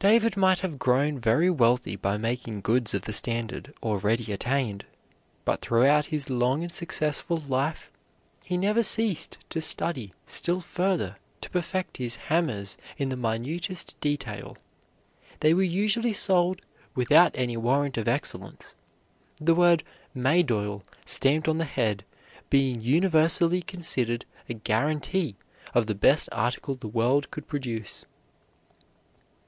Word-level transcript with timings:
David 0.00 0.36
might 0.36 0.58
have 0.66 0.80
grown 0.80 1.16
very 1.20 1.48
wealthy 1.48 1.94
by 1.94 2.16
making 2.16 2.60
goods 2.60 2.92
of 2.92 3.02
the 3.02 3.12
standard 3.12 3.72
already 3.84 4.32
attained; 4.32 4.84
but 5.44 5.60
throughout 5.60 6.06
his 6.06 6.28
long 6.28 6.64
and 6.64 6.72
successful 6.72 7.36
life 7.36 7.88
he 8.44 8.56
never 8.56 8.82
ceased 8.82 9.38
to 9.50 9.60
study 9.60 10.12
still 10.26 10.58
further 10.60 11.14
to 11.40 11.50
perfect 11.50 11.98
his 11.98 12.16
hammers 12.16 12.76
in 12.98 13.10
the 13.10 13.16
minutest 13.16 13.94
detail. 14.00 14.58
They 15.38 15.54
were 15.54 15.62
usually 15.62 16.12
sold 16.14 16.62
without 16.96 17.30
any 17.36 17.56
warrant 17.56 17.96
of 17.96 18.08
excellence, 18.08 18.74
the 19.36 19.54
word 19.54 19.84
"Maydole" 20.16 20.82
stamped 21.04 21.46
on 21.46 21.58
the 21.58 21.64
head 21.64 22.04
being 22.48 22.80
universally 22.80 23.62
considered 23.62 24.24
a 24.48 24.54
guaranty 24.54 25.36
of 25.72 25.86
the 25.86 25.94
best 25.94 26.28
article 26.32 26.74
the 26.74 26.88
world 26.88 27.30
could 27.30 27.46
produce. 27.46 28.04